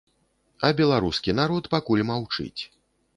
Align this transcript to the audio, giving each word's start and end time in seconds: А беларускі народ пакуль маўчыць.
А 0.69 0.69
беларускі 0.79 1.35
народ 1.41 1.69
пакуль 1.73 2.01
маўчыць. 2.11 2.61